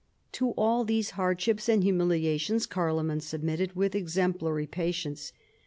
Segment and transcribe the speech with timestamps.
[0.31, 5.31] To all these hardships and humiliations Carloman submitted with exemplary patience.